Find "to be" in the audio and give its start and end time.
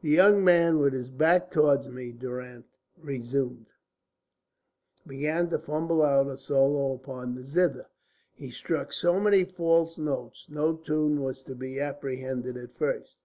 11.46-11.80